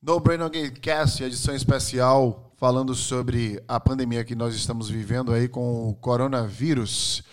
No 0.00 0.20
Brain 0.20 0.38
Gatecast, 0.38 1.24
edição 1.24 1.56
especial, 1.56 2.52
falando 2.56 2.94
sobre 2.94 3.60
a 3.66 3.80
pandemia 3.80 4.24
que 4.24 4.36
nós 4.36 4.54
estamos 4.54 4.88
vivendo 4.88 5.32
aí 5.32 5.48
com 5.48 5.88
o 5.88 5.94
coronavírus. 5.94 7.24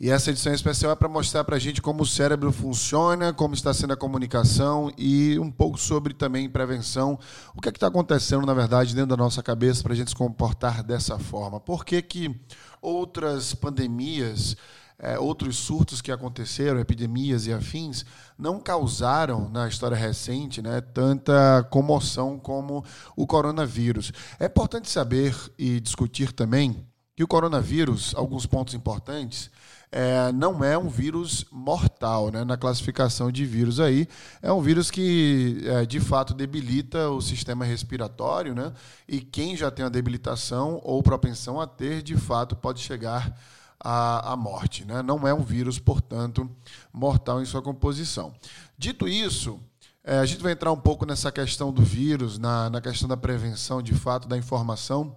E 0.00 0.08
essa 0.08 0.30
edição 0.30 0.54
especial 0.54 0.90
é 0.90 0.96
para 0.96 1.06
mostrar 1.06 1.44
para 1.44 1.56
a 1.56 1.58
gente 1.58 1.82
como 1.82 2.04
o 2.04 2.06
cérebro 2.06 2.50
funciona, 2.50 3.34
como 3.34 3.52
está 3.52 3.74
sendo 3.74 3.92
a 3.92 3.96
comunicação 3.96 4.90
e 4.96 5.38
um 5.38 5.50
pouco 5.50 5.76
sobre 5.76 6.14
também 6.14 6.48
prevenção. 6.48 7.18
O 7.54 7.60
que 7.60 7.68
é 7.68 7.72
está 7.72 7.88
acontecendo, 7.88 8.46
na 8.46 8.54
verdade, 8.54 8.94
dentro 8.94 9.10
da 9.10 9.16
nossa 9.16 9.42
cabeça 9.42 9.82
para 9.82 9.92
a 9.92 9.96
gente 9.96 10.08
se 10.08 10.16
comportar 10.16 10.82
dessa 10.82 11.18
forma? 11.18 11.60
Por 11.60 11.84
que, 11.84 12.00
que 12.00 12.34
outras 12.80 13.54
pandemias 13.54 14.56
é, 14.98 15.18
outros 15.18 15.56
surtos 15.56 16.02
que 16.02 16.10
aconteceram, 16.10 16.80
epidemias 16.80 17.46
e 17.46 17.52
afins, 17.52 18.04
não 18.36 18.58
causaram 18.58 19.48
na 19.48 19.68
história 19.68 19.96
recente 19.96 20.60
né, 20.60 20.80
tanta 20.80 21.66
comoção 21.70 22.38
como 22.38 22.84
o 23.16 23.26
coronavírus. 23.26 24.12
É 24.40 24.46
importante 24.46 24.90
saber 24.90 25.36
e 25.56 25.78
discutir 25.80 26.32
também 26.32 26.84
que 27.14 27.24
o 27.24 27.28
coronavírus, 27.28 28.14
alguns 28.16 28.46
pontos 28.46 28.74
importantes, 28.74 29.50
é, 29.90 30.30
não 30.32 30.62
é 30.62 30.76
um 30.76 30.88
vírus 30.88 31.46
mortal 31.50 32.30
né, 32.30 32.44
na 32.44 32.56
classificação 32.56 33.32
de 33.32 33.44
vírus 33.44 33.80
aí. 33.80 34.06
É 34.42 34.52
um 34.52 34.60
vírus 34.60 34.90
que, 34.90 35.62
é, 35.64 35.86
de 35.86 35.98
fato, 35.98 36.34
debilita 36.34 37.08
o 37.08 37.20
sistema 37.20 37.64
respiratório, 37.64 38.54
né? 38.54 38.72
E 39.08 39.20
quem 39.20 39.56
já 39.56 39.70
tem 39.70 39.84
a 39.84 39.88
debilitação 39.88 40.80
ou 40.84 41.02
propensão 41.02 41.60
a 41.60 41.66
ter, 41.66 42.02
de 42.02 42.16
fato, 42.16 42.54
pode 42.54 42.80
chegar 42.80 43.34
a, 43.80 44.36
morte. 44.36 44.84
Né? 44.84 45.02
Não 45.02 45.26
é 45.26 45.32
um 45.32 45.42
vírus, 45.42 45.78
portanto, 45.78 46.50
mortal 46.92 47.40
em 47.40 47.44
sua 47.44 47.62
composição. 47.62 48.34
Dito 48.76 49.06
isso, 49.08 49.60
é, 50.04 50.18
a 50.18 50.26
gente 50.26 50.42
vai 50.42 50.52
entrar 50.52 50.72
um 50.72 50.80
pouco 50.80 51.04
nessa 51.04 51.30
questão 51.30 51.72
do 51.72 51.82
vírus, 51.82 52.38
na, 52.38 52.70
na 52.70 52.80
questão 52.80 53.08
da 53.08 53.16
prevenção, 53.16 53.82
de 53.82 53.94
fato, 53.94 54.26
da 54.28 54.36
informação. 54.36 55.16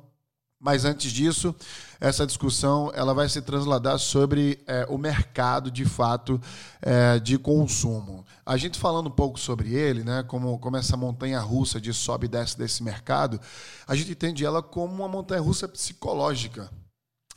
Mas 0.60 0.86
antes 0.86 1.12
disso, 1.12 1.56
essa 2.00 2.28
discussão 2.28 2.92
ela 2.94 3.16
vai 3.16 3.28
se 3.28 3.42
transladar 3.42 3.98
sobre 3.98 4.60
é, 4.68 4.86
o 4.88 4.98
mercado 4.98 5.72
de 5.72 5.86
fato 5.86 6.40
é, 6.80 7.18
de 7.18 7.40
consumo. 7.40 8.24
A 8.46 8.58
gente 8.58 8.78
falando 8.78 9.08
um 9.08 9.12
pouco 9.12 9.40
sobre 9.40 9.74
ele, 9.74 10.04
né, 10.04 10.22
como, 10.22 10.60
como 10.60 10.78
essa 10.78 10.96
montanha 10.96 11.40
russa 11.40 11.82
de 11.82 11.92
sobe 11.92 12.28
e 12.28 12.30
desce 12.30 12.56
desse 12.56 12.84
mercado, 12.84 13.42
a 13.88 13.96
gente 13.96 14.12
entende 14.12 14.46
ela 14.46 14.62
como 14.62 14.94
uma 14.94 15.08
montanha 15.08 15.42
russa 15.42 15.68
psicológica. 15.68 16.70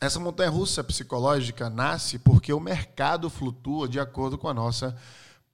Essa 0.05 0.21
montanha 0.21 0.51
russa 0.51 0.85
psicológica 0.85 1.71
nasce 1.71 2.19
porque 2.19 2.53
o 2.53 2.61
mercado 2.61 3.31
flutua 3.31 3.89
de 3.89 3.99
acordo 3.99 4.37
com 4.37 4.47
a 4.47 4.53
nossa 4.53 4.95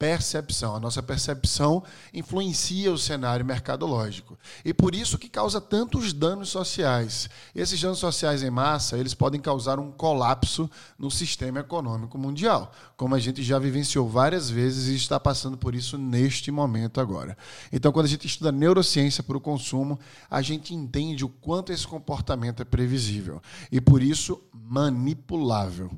percepção. 0.00 0.74
A 0.74 0.80
nossa 0.80 1.02
percepção 1.02 1.84
influencia 2.14 2.90
o 2.90 2.96
cenário 2.96 3.44
mercadológico. 3.44 4.38
E 4.64 4.72
por 4.72 4.94
isso 4.94 5.18
que 5.18 5.28
causa 5.28 5.60
tantos 5.60 6.14
danos 6.14 6.48
sociais. 6.48 7.28
Esses 7.54 7.78
danos 7.78 7.98
sociais 7.98 8.42
em 8.42 8.48
massa, 8.48 8.96
eles 8.96 9.12
podem 9.12 9.38
causar 9.38 9.78
um 9.78 9.92
colapso 9.92 10.70
no 10.98 11.10
sistema 11.10 11.60
econômico 11.60 12.16
mundial, 12.16 12.72
como 12.96 13.14
a 13.14 13.18
gente 13.18 13.42
já 13.42 13.58
vivenciou 13.58 14.08
várias 14.08 14.48
vezes 14.48 14.88
e 14.88 14.96
está 14.96 15.20
passando 15.20 15.58
por 15.58 15.74
isso 15.74 15.98
neste 15.98 16.50
momento 16.50 16.98
agora. 16.98 17.36
Então, 17.70 17.92
quando 17.92 18.06
a 18.06 18.08
gente 18.08 18.26
estuda 18.26 18.50
neurociência 18.50 19.22
para 19.22 19.36
o 19.36 19.40
consumo, 19.40 20.00
a 20.30 20.40
gente 20.40 20.74
entende 20.74 21.26
o 21.26 21.28
quanto 21.28 21.72
esse 21.72 21.86
comportamento 21.86 22.62
é 22.62 22.64
previsível 22.64 23.42
e 23.70 23.82
por 23.82 24.02
isso 24.02 24.42
manipulável. 24.54 25.90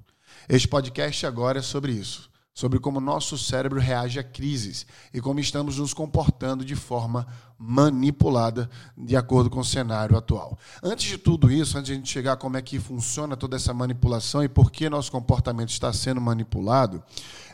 Este 0.48 0.66
podcast 0.66 1.24
agora 1.24 1.60
é 1.60 1.62
sobre 1.62 1.92
isso 1.92 2.31
sobre 2.54 2.78
como 2.78 3.00
nosso 3.00 3.38
cérebro 3.38 3.80
reage 3.80 4.18
a 4.18 4.24
crises 4.24 4.86
e 5.12 5.20
como 5.20 5.40
estamos 5.40 5.78
nos 5.78 5.94
comportando 5.94 6.64
de 6.64 6.76
forma 6.76 7.26
manipulada 7.58 8.68
de 8.96 9.16
acordo 9.16 9.48
com 9.48 9.60
o 9.60 9.64
cenário 9.64 10.16
atual. 10.16 10.58
Antes 10.82 11.06
de 11.06 11.18
tudo 11.18 11.50
isso, 11.50 11.78
antes 11.78 11.86
de 11.86 11.92
a 11.92 11.96
gente 11.96 12.10
chegar 12.10 12.32
a 12.32 12.36
como 12.36 12.56
é 12.56 12.62
que 12.62 12.78
funciona 12.78 13.36
toda 13.36 13.56
essa 13.56 13.72
manipulação 13.72 14.42
e 14.42 14.48
por 14.48 14.70
que 14.70 14.90
nosso 14.90 15.10
comportamento 15.10 15.70
está 15.70 15.92
sendo 15.92 16.20
manipulado, 16.20 17.02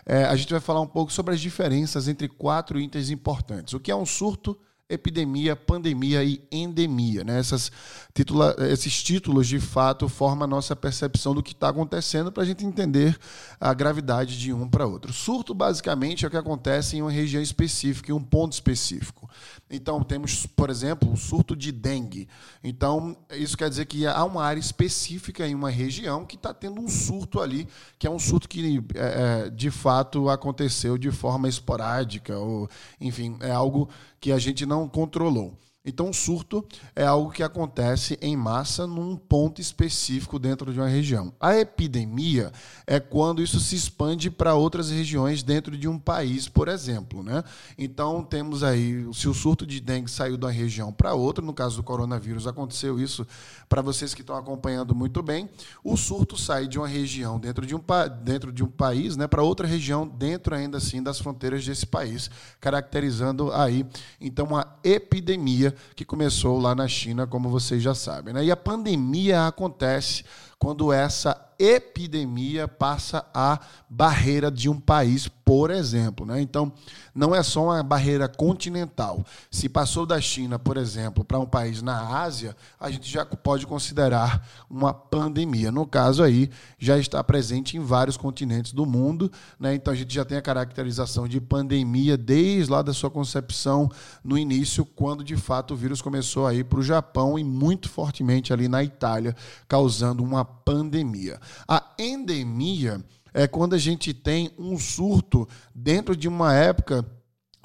é, 0.05 0.25
a 0.25 0.35
gente 0.35 0.51
vai 0.51 0.61
falar 0.61 0.81
um 0.81 0.87
pouco 0.87 1.13
sobre 1.13 1.35
as 1.35 1.41
diferenças 1.41 2.09
entre 2.09 2.27
quatro 2.27 2.81
itens 2.81 3.11
importantes. 3.11 3.75
O 3.75 3.81
que 3.81 3.91
é 3.91 3.97
um 3.97 4.07
surto, 4.07 4.59
epidemia, 4.89 5.55
pandemia 5.55 6.25
e 6.25 6.43
endemia. 6.51 7.23
Né? 7.23 7.39
Essas 7.39 7.71
titula, 8.15 8.57
esses 8.71 9.03
títulos, 9.03 9.47
de 9.47 9.61
fato, 9.61 10.09
formam 10.09 10.45
a 10.45 10.47
nossa 10.47 10.75
percepção 10.75 11.35
do 11.35 11.43
que 11.43 11.53
está 11.53 11.69
acontecendo 11.69 12.33
para 12.33 12.43
a 12.43 12.47
gente 12.47 12.65
entender 12.65 13.19
a 13.61 13.75
gravidade 13.75 14.39
de 14.39 14.53
um 14.53 14.69
para 14.69 14.87
outro. 14.87 15.13
Surto, 15.13 15.55
basicamente, 15.55 16.25
é 16.25 16.29
o 16.29 16.31
que 16.31 16.37
acontece 16.37 16.97
em 16.97 17.03
uma 17.03 17.11
região 17.11 17.43
específica, 17.43 18.11
em 18.11 18.15
um 18.15 18.23
ponto 18.23 18.53
específico. 18.53 19.29
Então, 19.71 20.03
temos, 20.03 20.47
por 20.47 20.71
exemplo, 20.71 21.13
o 21.13 21.17
surto 21.17 21.55
de 21.55 21.71
dengue. 21.71 22.27
Então, 22.65 23.17
isso 23.31 23.57
quer 23.57 23.69
dizer 23.69 23.85
que 23.85 24.07
há 24.07 24.25
uma 24.25 24.43
área 24.43 24.61
específica 24.61 25.47
em 25.47 25.55
uma 25.55 25.71
região 25.71 26.25
que 26.25 26.37
está 26.37 26.55
tendo 26.55 26.81
um 26.81 26.89
surto 26.89 27.41
ali, 27.41 27.69
que 27.99 28.07
é 28.07 28.11
um 28.11 28.19
surto 28.19 28.49
que, 28.49 28.83
é, 28.95 29.47
é, 29.47 29.51
de 29.51 29.71
fato, 29.71 30.31
aconteceu 30.31 30.97
de 30.97 31.11
forma 31.11 31.49
esporádica, 31.49 32.39
ou, 32.39 32.69
enfim, 33.01 33.37
é 33.41 33.51
algo 33.51 33.89
que 34.21 34.33
a 34.33 34.39
gente 34.39 34.67
não 34.67 34.78
controlou. 34.87 35.57
Então, 35.85 36.13
surto 36.13 36.67
é 36.95 37.05
algo 37.05 37.31
que 37.31 37.43
acontece 37.43 38.19
em 38.21 38.37
massa 38.37 38.87
num 38.87 39.17
ponto 39.17 39.61
específico 39.61 40.39
dentro 40.39 40.73
de 40.73 40.79
uma 40.79 40.89
região. 40.89 41.33
A 41.41 41.57
epidemia 41.57 42.53
é 42.87 43.01
quando 43.01 43.41
isso 43.41 43.59
se 43.61 43.77
expande 43.77 44.31
para 44.31 44.55
outras 44.55 44.91
regiões 44.91 45.43
dentro 45.43 45.79
de 45.79 45.89
um 45.89 45.99
país, 45.99 46.49
por 46.49 46.69
exemplo. 46.69 47.23
Né? 47.23 47.43
Então, 47.79 48.23
temos 48.23 48.63
aí, 48.63 49.09
se 49.15 49.29
o 49.29 49.35
surto 49.35 49.65
de 49.65 49.81
dengue 49.81 50.11
saiu 50.11 50.37
de 50.37 50.45
uma 50.45 50.53
região 50.53 50.93
para 50.93 51.15
outra, 51.15 51.45
no 51.45 51.55
caso 51.55 51.77
do 51.77 51.83
coronavírus, 51.83 52.47
aconteceu 52.47 53.01
isso 53.01 53.27
para 53.69 53.81
vocês 53.81 54.13
que 54.13 54.21
estão 54.21 54.37
acompanhando 54.37 54.95
muito 54.95 55.23
bem. 55.23 55.49
O 55.83 55.97
surto 55.97 56.37
sai 56.37 56.67
de 56.67 56.79
uma 56.79 56.89
região 56.89 57.39
dentro 57.39 57.65
de 57.65 57.75
um, 57.75 57.83
dentro 58.23 58.53
de 58.53 58.63
um 58.63 58.69
país 58.69 59.17
né, 59.17 59.27
para 59.27 59.43
outra 59.43 59.67
região, 59.67 60.07
dentro 60.07 60.55
ainda 60.55 60.79
assim 60.79 61.03
das 61.03 61.19
fronteiras 61.19 61.65
desse 61.65 61.87
país, 61.87 62.31
caracterizando 62.61 63.53
aí, 63.53 63.87
então, 64.21 64.47
uma 64.47 64.77
epidemia 64.83 65.75
que 65.95 66.05
começou 66.05 66.59
lá 66.59 66.75
na 66.75 66.87
China, 66.89 67.27
como 67.27 67.49
vocês 67.49 67.83
já 67.83 67.95
sabem. 67.95 68.35
Né? 68.35 68.45
E 68.45 68.51
a 68.51 68.57
pandemia 68.57 69.47
acontece 69.47 70.25
quando 70.59 70.93
essa 70.93 71.49
epidemia 71.59 72.69
passa 72.69 73.27
a 73.35 73.59
barreira 73.91 74.51
de 74.51 74.69
um 74.69 74.79
país, 74.79 75.27
por 75.27 75.71
exemplo. 75.71 76.25
Né? 76.25 76.41
Então, 76.41 76.73
não 77.15 77.35
é 77.35 77.43
só 77.43 77.65
uma 77.65 77.83
barreira 77.83 78.29
continental. 78.29 79.25
Se 79.51 79.69
passou 79.69 80.07
da 80.07 80.21
China, 80.21 80.59
por 80.59 80.77
exemplo, 80.77 81.25
para 81.25 81.39
um 81.39 81.47
país 81.47 81.83
na 81.83 82.21
Ásia, 82.21 82.57
a 82.79 82.91
gente 82.91 83.11
já 83.11 83.27
pode 83.27 83.67
considerar 83.67 84.47
uma 84.71 84.95
pandemia. 84.95 85.73
No 85.73 85.85
caso 85.85 86.23
aí, 86.23 86.49
já 86.79 86.97
está 86.97 87.23
presente 87.25 87.77
em 87.77 87.81
vários 87.81 88.17
continentes 88.17 88.73
do 88.73 88.87
mundo. 88.87 89.31
Né? 89.59 89.75
Então, 89.75 89.93
a 89.93 89.97
gente 89.97 90.15
já 90.15 90.25
tem 90.25 90.39
a 90.39 90.43
caracterização 90.43 91.27
de 91.27 91.41
pandemia 91.41 92.17
desde 92.17 92.71
lá 92.71 92.83
da 92.83 92.93
sua 92.93 93.11
concepção 93.11 93.91
no 94.23 94.39
início, 94.39 94.85
quando 94.85 95.25
de 95.25 95.37
fato 95.37 95.75
o 95.75 95.77
vírus 95.77 96.01
começou 96.01 96.47
a 96.47 96.55
ir 96.55 96.65
para 96.65 96.79
o 96.79 96.83
Japão 96.83 97.37
e 97.37 97.43
muito 97.43 97.89
fortemente 97.89 98.53
ali 98.53 98.69
na 98.69 98.85
Itália, 98.85 99.35
causando 99.67 100.23
uma 100.23 100.45
pandemia. 100.49 101.41
A 101.69 101.85
endemia 101.99 103.05
é 103.33 103.47
quando 103.47 103.75
a 103.75 103.79
gente 103.79 104.13
tem 104.15 104.51
um 104.59 104.79
surto 104.79 105.49
dentro 105.75 106.17
de 106.17 106.27
uma 106.27 106.55
época 106.55 107.05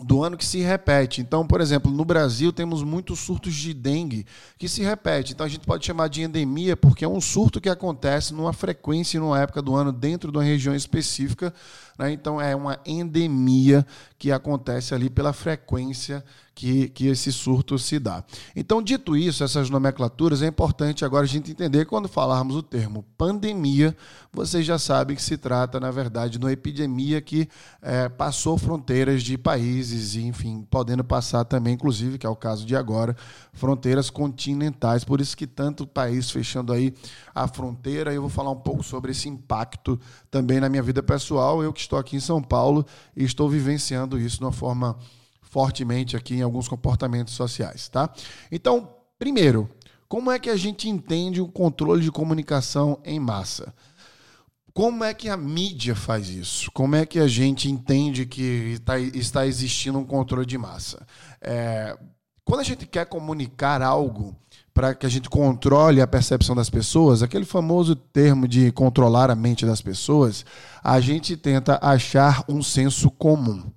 do 0.03 0.23
ano 0.23 0.37
que 0.37 0.45
se 0.45 0.59
repete. 0.59 1.21
Então, 1.21 1.45
por 1.47 1.61
exemplo, 1.61 1.91
no 1.91 2.03
Brasil 2.03 2.51
temos 2.51 2.83
muitos 2.83 3.19
surtos 3.19 3.53
de 3.53 3.73
dengue 3.73 4.25
que 4.57 4.67
se 4.67 4.81
repete. 4.81 5.33
Então 5.33 5.45
a 5.45 5.49
gente 5.49 5.65
pode 5.65 5.85
chamar 5.85 6.09
de 6.09 6.21
endemia 6.21 6.75
porque 6.75 7.05
é 7.05 7.07
um 7.07 7.21
surto 7.21 7.61
que 7.61 7.69
acontece 7.69 8.33
numa 8.33 8.51
frequência 8.51 9.17
e 9.17 9.19
numa 9.19 9.39
época 9.39 9.61
do 9.61 9.75
ano 9.75 9.91
dentro 9.91 10.31
de 10.31 10.37
uma 10.37 10.43
região 10.43 10.75
específica. 10.75 11.53
Né? 11.97 12.11
Então 12.11 12.41
é 12.41 12.55
uma 12.55 12.79
endemia 12.85 13.85
que 14.23 14.31
acontece 14.31 14.95
ali 14.95 15.09
pela 15.09 15.33
frequência 15.33 16.23
que, 16.55 16.87
que 16.89 17.07
esse 17.07 17.31
surto 17.31 17.77
se 17.79 17.99
dá. 17.99 18.23
Então, 18.55 18.81
dito 18.81 19.17
isso, 19.17 19.43
essas 19.43 19.69
nomenclaturas, 19.69 20.41
é 20.41 20.47
importante 20.47 21.03
agora 21.03 21.23
a 21.25 21.27
gente 21.27 21.51
entender 21.51 21.85
quando 21.85 22.07
falarmos 22.07 22.55
o 22.55 22.63
termo 22.63 23.03
pandemia, 23.17 23.95
vocês 24.31 24.65
já 24.65 24.77
sabem 24.77 25.15
que 25.15 25.21
se 25.21 25.37
trata, 25.37 25.79
na 25.79 25.91
verdade, 25.91 26.37
de 26.37 26.45
uma 26.45 26.51
epidemia 26.51 27.19
que 27.21 27.49
é, 27.81 28.07
passou 28.07 28.57
fronteiras 28.57 29.23
de 29.23 29.37
países, 29.37 30.15
e, 30.15 30.21
enfim, 30.21 30.65
podendo 30.69 31.03
passar 31.03 31.43
também, 31.43 31.73
inclusive, 31.73 32.17
que 32.17 32.25
é 32.25 32.29
o 32.29 32.35
caso 32.35 32.65
de 32.65 32.75
agora, 32.75 33.15
fronteiras 33.51 34.09
continentais. 34.09 35.03
Por 35.03 35.19
isso 35.21 35.35
que 35.35 35.47
tanto 35.47 35.85
país 35.87 36.29
fechando 36.31 36.71
aí 36.71 36.93
a 37.33 37.47
fronteira, 37.47 38.13
eu 38.13 38.21
vou 38.21 38.29
falar 38.29 38.51
um 38.51 38.59
pouco 38.59 38.83
sobre 38.83 39.11
esse 39.11 39.27
impacto 39.27 39.99
também 40.29 40.59
na 40.59 40.69
minha 40.69 40.83
vida 40.83 41.01
pessoal. 41.01 41.63
Eu 41.63 41.73
que 41.73 41.81
estou 41.81 41.97
aqui 41.97 42.15
em 42.15 42.19
São 42.19 42.41
Paulo 42.41 42.85
e 43.15 43.23
estou 43.23 43.49
vivenciando 43.49 44.12
isso 44.19 44.37
de 44.37 44.43
uma 44.43 44.51
forma 44.51 44.97
fortemente 45.41 46.17
aqui 46.17 46.35
em 46.35 46.41
alguns 46.41 46.67
comportamentos 46.67 47.33
sociais, 47.33 47.87
tá? 47.87 48.09
Então, 48.51 48.89
primeiro, 49.19 49.69
como 50.07 50.31
é 50.31 50.39
que 50.39 50.49
a 50.49 50.55
gente 50.55 50.89
entende 50.89 51.41
o 51.41 51.47
controle 51.47 52.03
de 52.03 52.11
comunicação 52.11 52.99
em 53.03 53.19
massa? 53.19 53.73
Como 54.73 55.03
é 55.03 55.13
que 55.13 55.29
a 55.29 55.37
mídia 55.37 55.95
faz 55.95 56.29
isso? 56.29 56.71
Como 56.71 56.95
é 56.95 57.05
que 57.05 57.19
a 57.19 57.27
gente 57.27 57.69
entende 57.69 58.25
que 58.25 58.73
está, 58.73 58.99
está 58.99 59.45
existindo 59.45 59.99
um 59.99 60.03
controle 60.03 60.45
de 60.47 60.57
massa? 60.57 61.05
É, 61.39 61.95
Quando 62.43 62.61
a 62.61 62.63
gente 62.63 62.87
quer 62.87 63.05
comunicar 63.05 63.83
algo 63.83 64.35
para 64.73 64.95
que 64.95 65.05
a 65.05 65.09
gente 65.09 65.29
controle 65.29 66.01
a 66.01 66.07
percepção 66.07 66.55
das 66.55 66.71
pessoas, 66.71 67.21
aquele 67.21 67.45
famoso 67.45 67.95
termo 67.95 68.47
de 68.47 68.71
controlar 68.71 69.29
a 69.29 69.35
mente 69.35 69.65
das 69.65 69.81
pessoas, 69.81 70.43
a 70.83 70.99
gente 70.99 71.37
tenta 71.37 71.77
achar 71.79 72.43
um 72.49 72.63
senso 72.63 73.11
comum. 73.11 73.71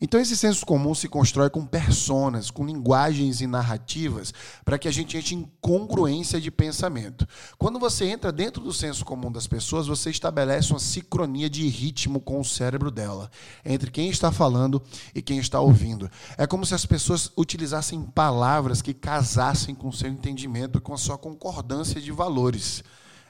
Então, 0.00 0.20
esse 0.20 0.36
senso 0.36 0.64
comum 0.66 0.94
se 0.94 1.08
constrói 1.08 1.50
com 1.50 1.64
personas, 1.64 2.50
com 2.50 2.66
linguagens 2.66 3.40
e 3.40 3.46
narrativas, 3.46 4.32
para 4.64 4.78
que 4.78 4.88
a 4.88 4.90
gente 4.90 5.16
entre 5.16 5.34
em 5.34 5.50
congruência 5.60 6.40
de 6.40 6.50
pensamento. 6.50 7.26
Quando 7.58 7.78
você 7.78 8.06
entra 8.06 8.30
dentro 8.30 8.62
do 8.62 8.72
senso 8.72 9.04
comum 9.04 9.30
das 9.30 9.46
pessoas, 9.46 9.86
você 9.86 10.10
estabelece 10.10 10.72
uma 10.72 10.78
sincronia 10.78 11.48
de 11.48 11.66
ritmo 11.68 12.20
com 12.20 12.40
o 12.40 12.44
cérebro 12.44 12.90
dela, 12.90 13.30
entre 13.64 13.90
quem 13.90 14.08
está 14.08 14.30
falando 14.30 14.82
e 15.14 15.22
quem 15.22 15.38
está 15.38 15.60
ouvindo. 15.60 16.10
É 16.36 16.46
como 16.46 16.66
se 16.66 16.74
as 16.74 16.86
pessoas 16.86 17.30
utilizassem 17.36 18.02
palavras 18.02 18.82
que 18.82 18.94
casassem 18.94 19.74
com 19.74 19.88
o 19.88 19.92
seu 19.92 20.08
entendimento, 20.08 20.80
com 20.80 20.94
a 20.94 20.98
sua 20.98 21.18
concordância 21.18 22.00
de 22.00 22.12
valores. 22.12 22.82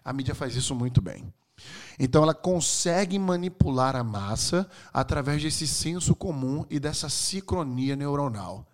A 0.04 0.12
mídia 0.12 0.34
faz 0.34 0.54
isso 0.54 0.74
muito 0.74 1.00
bem. 1.00 1.32
Então 1.98 2.22
ela 2.22 2.34
consegue 2.34 3.18
manipular 3.18 3.96
a 3.96 4.04
massa 4.04 4.68
através 4.92 5.42
desse 5.42 5.66
senso 5.66 6.14
comum 6.14 6.64
e 6.68 6.78
dessa 6.78 7.08
sincronia 7.08 7.96
neuronal. 7.96 8.66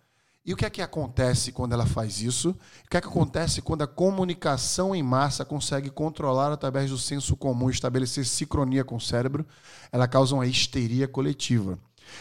E 0.45 0.51
o 0.51 0.57
que 0.57 0.65
é 0.65 0.69
que 0.69 0.81
acontece 0.81 1.53
quando 1.53 1.71
ela 1.71 1.85
faz 1.85 2.21
isso? 2.21 2.49
O 2.49 2.89
que 2.89 2.97
é 2.97 3.01
que 3.01 3.07
acontece 3.07 3.61
quando 3.61 3.83
a 3.83 3.87
comunicação 3.87 4.93
em 4.93 5.01
massa 5.01 5.45
consegue 5.45 5.89
controlar 5.89 6.51
através 6.51 6.89
do 6.89 6.97
senso 6.97 7.37
comum, 7.37 7.69
estabelecer 7.69 8.25
sincronia 8.25 8.83
com 8.83 8.97
o 8.97 9.01
cérebro? 9.01 9.45
Ela 9.89 10.05
causa 10.05 10.35
uma 10.35 10.45
histeria 10.45 11.07
coletiva. 11.07 11.79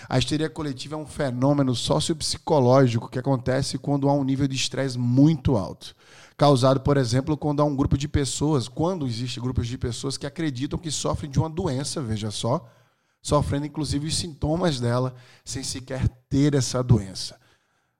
A 0.08 0.18
histeria 0.18 0.48
coletiva 0.48 0.94
é 0.94 0.98
um 0.98 1.06
fenômeno 1.06 1.74
sociopsicológico 1.74 3.08
que 3.08 3.18
acontece 3.18 3.76
quando 3.76 4.08
há 4.08 4.14
um 4.14 4.22
nível 4.22 4.46
de 4.46 4.54
estresse 4.54 4.96
muito 4.96 5.56
alto 5.56 5.96
causado, 6.42 6.80
por 6.80 6.96
exemplo, 6.96 7.36
quando 7.36 7.62
há 7.62 7.64
um 7.64 7.76
grupo 7.76 7.96
de 7.96 8.08
pessoas, 8.08 8.66
quando 8.66 9.06
existe 9.06 9.38
grupos 9.38 9.68
de 9.68 9.78
pessoas 9.78 10.16
que 10.16 10.26
acreditam 10.26 10.76
que 10.76 10.90
sofrem 10.90 11.30
de 11.30 11.38
uma 11.38 11.48
doença, 11.48 12.02
veja 12.02 12.32
só, 12.32 12.68
sofrendo 13.22 13.64
inclusive 13.64 14.08
os 14.08 14.16
sintomas 14.16 14.80
dela, 14.80 15.14
sem 15.44 15.62
sequer 15.62 16.08
ter 16.28 16.56
essa 16.56 16.82
doença. 16.82 17.38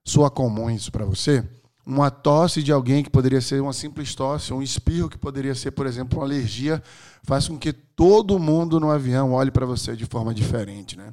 Soa 0.05 0.29
comum 0.29 0.69
isso 0.69 0.91
para 0.91 1.05
você? 1.05 1.49
Uma 1.87 2.11
tosse 2.11 2.65
de 2.65 2.73
alguém 2.73 3.05
que 3.05 3.11
poderia 3.11 3.41
ser 3.41 3.62
uma 3.62 3.73
simples 3.73 4.12
tosse, 4.12 4.53
um 4.53 4.61
espirro 4.61 5.09
que 5.09 5.17
poderia 5.17 5.55
ser, 5.55 5.71
por 5.71 5.87
exemplo, 5.87 6.19
uma 6.19 6.25
alergia, 6.25 6.83
faz 7.23 7.47
com 7.47 7.56
que 7.56 7.73
todo 7.73 8.41
mundo 8.41 8.81
no 8.81 8.91
avião 8.91 9.35
olhe 9.35 9.53
para 9.53 9.65
você 9.65 9.94
de 9.94 10.05
forma 10.05 10.35
diferente, 10.35 10.99
né? 10.99 11.12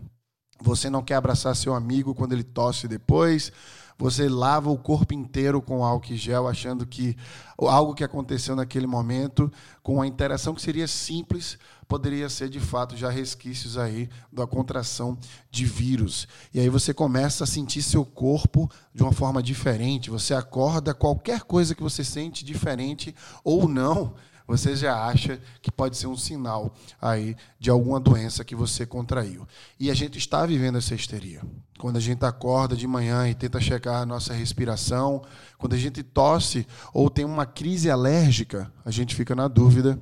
Você 0.63 0.89
não 0.89 1.03
quer 1.03 1.13
abraçar 1.13 1.55
seu 1.55 1.75
amigo 1.75 2.15
quando 2.15 2.33
ele 2.33 2.43
tosse 2.43 2.87
depois, 2.87 3.51
você 3.99 4.29
lava 4.29 4.71
o 4.71 4.77
corpo 4.77 5.13
inteiro 5.13 5.61
com 5.61 5.83
álcool 5.83 6.15
gel, 6.15 6.47
achando 6.47 6.85
que 6.85 7.17
algo 7.57 7.93
que 7.93 8.03
aconteceu 8.03 8.55
naquele 8.55 8.87
momento, 8.87 9.51
com 9.83 9.95
uma 9.95 10.07
interação 10.07 10.55
que 10.55 10.61
seria 10.61 10.87
simples, 10.87 11.59
poderia 11.85 12.29
ser 12.29 12.47
de 12.47 12.61
fato 12.61 12.95
já 12.95 13.09
resquícios 13.09 13.77
aí 13.77 14.09
da 14.31 14.47
contração 14.47 15.17
de 15.51 15.65
vírus. 15.65 16.29
E 16.53 16.61
aí 16.61 16.69
você 16.69 16.93
começa 16.93 17.43
a 17.43 17.47
sentir 17.47 17.83
seu 17.83 18.05
corpo 18.05 18.71
de 18.95 19.03
uma 19.03 19.11
forma 19.11 19.43
diferente, 19.43 20.09
você 20.09 20.33
acorda, 20.33 20.93
qualquer 20.93 21.41
coisa 21.41 21.75
que 21.75 21.83
você 21.83 22.01
sente 22.01 22.45
diferente 22.45 23.13
ou 23.43 23.67
não, 23.67 24.13
você 24.49 24.75
já 24.75 25.05
acha 25.05 25.39
que 25.61 25.71
pode 25.71 25.95
ser 25.95 26.07
um 26.07 26.17
sinal 26.17 26.73
aí 26.99 27.35
de 27.59 27.69
alguma 27.69 27.99
doença 27.99 28.43
que 28.43 28.55
você 28.55 28.83
contraiu. 28.83 29.47
E 29.79 29.91
a 29.91 29.93
gente 29.93 30.17
está 30.17 30.43
vivendo 30.43 30.79
essa 30.79 30.95
histeria. 30.95 31.43
Quando 31.77 31.97
a 31.97 31.99
gente 31.99 32.25
acorda 32.25 32.75
de 32.75 32.87
manhã 32.87 33.29
e 33.29 33.35
tenta 33.35 33.61
checar 33.61 34.01
a 34.01 34.05
nossa 34.07 34.33
respiração, 34.33 35.21
quando 35.59 35.73
a 35.73 35.77
gente 35.77 36.01
tosse 36.01 36.65
ou 36.91 37.11
tem 37.11 37.23
uma 37.23 37.45
crise 37.45 37.91
alérgica, 37.91 38.73
a 38.83 38.89
gente 38.89 39.13
fica 39.13 39.35
na 39.35 39.47
dúvida 39.47 40.01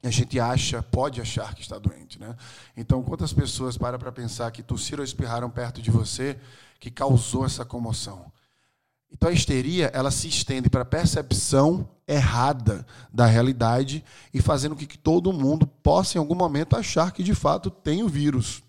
a 0.00 0.10
gente 0.10 0.38
acha, 0.38 0.80
pode 0.80 1.20
achar 1.20 1.52
que 1.56 1.60
está 1.60 1.76
doente, 1.76 2.20
né? 2.20 2.36
Então, 2.76 3.02
quantas 3.02 3.32
pessoas 3.32 3.76
param 3.76 3.98
para 3.98 4.12
pensar 4.12 4.48
que 4.52 4.62
tossiram 4.62 5.00
ou 5.00 5.04
espirraram 5.04 5.50
perto 5.50 5.82
de 5.82 5.90
você 5.90 6.38
que 6.78 6.88
causou 6.88 7.44
essa 7.44 7.64
comoção? 7.64 8.30
Então 9.12 9.28
a 9.28 9.32
histeria 9.32 9.90
ela 9.94 10.10
se 10.10 10.28
estende 10.28 10.68
para 10.68 10.82
a 10.82 10.86
percepção 10.86 11.88
errada 12.06 12.86
da 13.12 13.26
realidade 13.26 14.04
e 14.32 14.40
fazendo 14.40 14.74
com 14.74 14.86
que 14.86 14.98
todo 14.98 15.32
mundo 15.32 15.66
possa 15.66 16.16
em 16.16 16.20
algum 16.20 16.34
momento 16.34 16.76
achar 16.76 17.12
que 17.12 17.22
de 17.22 17.34
fato 17.34 17.70
tem 17.70 18.02
o 18.02 18.08
vírus, 18.08 18.62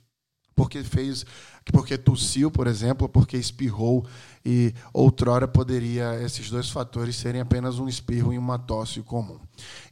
porque 0.56 0.84
fez, 0.84 1.26
porque 1.72 1.98
tossiu, 1.98 2.52
por 2.52 2.68
exemplo, 2.68 3.08
porque 3.08 3.38
espirrou 3.38 4.06
e 4.46 4.74
outrora 4.94 5.48
poderia 5.48 6.22
esses 6.22 6.50
dois 6.50 6.70
fatores 6.70 7.16
serem 7.16 7.42
apenas 7.42 7.80
um 7.80 7.88
espirro 7.88 8.34
e 8.34 8.38
uma 8.38 8.60
tosse 8.60 9.02
comum. 9.02 9.40